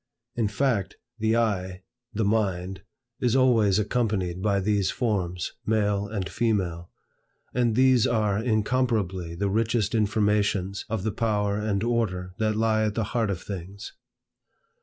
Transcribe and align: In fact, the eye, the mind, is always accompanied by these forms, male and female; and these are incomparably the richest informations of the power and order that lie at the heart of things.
In 0.35 0.47
fact, 0.47 0.97
the 1.19 1.37
eye, 1.37 1.83
the 2.11 2.25
mind, 2.25 2.81
is 3.19 3.35
always 3.35 3.77
accompanied 3.77 4.41
by 4.41 4.59
these 4.59 4.89
forms, 4.89 5.53
male 5.63 6.07
and 6.07 6.27
female; 6.27 6.89
and 7.53 7.75
these 7.75 8.07
are 8.07 8.39
incomparably 8.39 9.35
the 9.35 9.47
richest 9.51 9.93
informations 9.93 10.85
of 10.89 11.03
the 11.03 11.11
power 11.11 11.59
and 11.59 11.83
order 11.83 12.33
that 12.39 12.55
lie 12.55 12.83
at 12.83 12.95
the 12.95 13.03
heart 13.13 13.29
of 13.29 13.43
things. 13.43 13.93